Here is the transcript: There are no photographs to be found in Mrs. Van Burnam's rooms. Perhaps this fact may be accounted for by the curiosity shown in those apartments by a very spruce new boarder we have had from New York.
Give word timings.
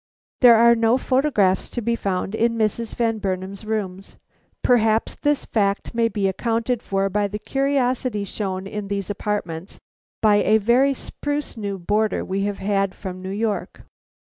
There 0.39 0.55
are 0.55 0.73
no 0.73 0.97
photographs 0.97 1.69
to 1.69 1.79
be 1.79 1.95
found 1.95 2.33
in 2.33 2.57
Mrs. 2.57 2.95
Van 2.95 3.19
Burnam's 3.19 3.65
rooms. 3.65 4.17
Perhaps 4.63 5.13
this 5.13 5.45
fact 5.45 5.93
may 5.93 6.07
be 6.09 6.27
accounted 6.27 6.81
for 6.81 7.07
by 7.07 7.27
the 7.27 7.37
curiosity 7.37 8.23
shown 8.23 8.65
in 8.65 8.87
those 8.87 9.11
apartments 9.11 9.79
by 10.19 10.37
a 10.37 10.57
very 10.57 10.95
spruce 10.95 11.55
new 11.55 11.77
boarder 11.77 12.25
we 12.25 12.45
have 12.45 12.57
had 12.57 12.95
from 12.95 13.21
New 13.21 13.29
York. 13.29 13.83